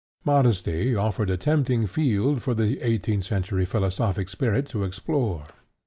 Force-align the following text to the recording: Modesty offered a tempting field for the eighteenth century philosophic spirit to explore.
Modesty 0.25 0.95
offered 0.95 1.29
a 1.29 1.37
tempting 1.37 1.85
field 1.85 2.41
for 2.41 2.55
the 2.55 2.81
eighteenth 2.81 3.23
century 3.25 3.65
philosophic 3.65 4.29
spirit 4.29 4.65
to 4.69 4.83
explore. 4.83 5.45